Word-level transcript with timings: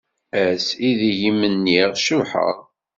Ass 0.45 0.67
ideg 0.89 1.19
i 1.29 1.31
m-nniɣ 1.33 1.89
tcebḥeḍ. 1.93 2.57